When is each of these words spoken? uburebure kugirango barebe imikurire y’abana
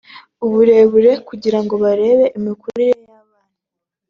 uburebure 0.45 1.11
kugirango 1.27 1.73
barebe 1.83 2.25
imikurire 2.37 2.85
y’abana 3.07 3.57